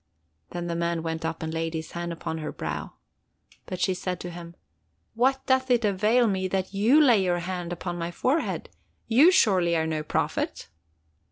Then 0.49 0.65
the 0.65 0.73
man 0.75 1.03
went 1.03 1.23
up 1.23 1.43
and 1.43 1.53
laid 1.53 1.75
his 1.75 1.91
hand 1.91 2.11
upon 2.11 2.39
her 2.39 2.51
brow. 2.51 2.93
But 3.67 3.79
she 3.79 3.93
said 3.93 4.19
to 4.21 4.31
him: 4.31 4.55
'What 5.13 5.45
doth 5.45 5.69
it 5.69 5.85
avail 5.85 6.25
me 6.25 6.47
that 6.47 6.73
you 6.73 6.99
lay 6.99 7.23
your 7.23 7.37
hand 7.41 7.71
upon 7.71 7.99
my 7.99 8.09
forehead? 8.09 8.69
You 9.05 9.29
surely 9.29 9.75
are 9.75 9.85
no 9.85 10.01
prophet? 10.01 10.69